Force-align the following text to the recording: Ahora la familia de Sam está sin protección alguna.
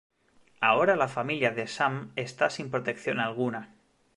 Ahora 0.61 0.95
la 0.95 1.07
familia 1.07 1.51
de 1.51 1.67
Sam 1.67 2.11
está 2.15 2.49
sin 2.49 2.71
protección 2.71 3.19
alguna. 3.19 3.75